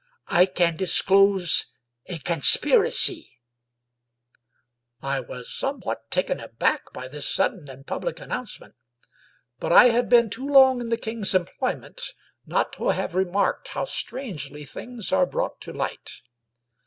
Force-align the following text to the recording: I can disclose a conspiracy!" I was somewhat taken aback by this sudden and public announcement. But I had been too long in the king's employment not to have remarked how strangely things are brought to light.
I 0.29 0.47
can 0.47 0.77
disclose 0.77 1.67
a 2.07 2.17
conspiracy!" 2.17 3.37
I 5.03 5.19
was 5.19 5.53
somewhat 5.53 6.09
taken 6.09 6.39
aback 6.39 6.91
by 6.91 7.07
this 7.07 7.31
sudden 7.31 7.69
and 7.69 7.85
public 7.85 8.19
announcement. 8.19 8.73
But 9.59 9.71
I 9.71 9.89
had 9.89 10.09
been 10.09 10.31
too 10.31 10.47
long 10.47 10.81
in 10.81 10.89
the 10.89 10.97
king's 10.97 11.35
employment 11.35 12.01
not 12.47 12.73
to 12.77 12.89
have 12.89 13.13
remarked 13.13 13.67
how 13.67 13.85
strangely 13.85 14.65
things 14.65 15.13
are 15.13 15.27
brought 15.27 15.61
to 15.61 15.71
light. 15.71 16.21